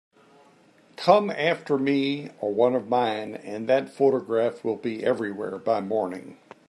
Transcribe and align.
Come 0.95 1.29
after 1.29 1.77
me 1.77 2.31
or 2.39 2.51
one 2.51 2.73
of 2.73 2.89
mine, 2.89 3.35
and 3.35 3.69
that 3.69 3.87
photograph 3.87 4.63
will 4.63 4.77
be 4.77 5.03
everywhere 5.05 5.59
by 5.59 5.79
morning. 5.79 6.39